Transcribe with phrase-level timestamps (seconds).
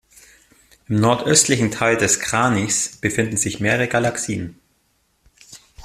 [0.87, 4.59] Im nordöstlichen Teil des Kranichs befinden sich mehrere Galaxien.